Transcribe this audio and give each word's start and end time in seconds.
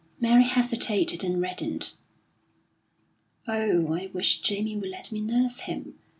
Mary 0.19 0.45
hesitated 0.45 1.23
and 1.23 1.39
reddened: 1.43 1.93
"Oh, 3.47 3.93
I 3.93 4.09
wish 4.11 4.39
Jamie 4.41 4.75
would 4.77 4.89
let 4.89 5.11
me 5.11 5.21
nurse 5.21 5.59
him! 5.59 5.99